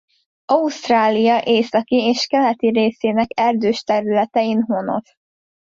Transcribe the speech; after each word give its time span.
Ausztrália 0.45 1.41
északi 1.45 1.95
és 1.95 2.25
keleti 2.25 2.69
részének 2.69 3.27
erdős 3.35 3.83
területein 3.83 4.61
honos. 4.61 5.15